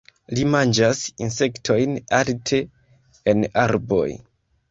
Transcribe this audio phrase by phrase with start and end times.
[0.35, 2.61] Ii manĝas insektojn alte
[3.35, 4.09] en arboj.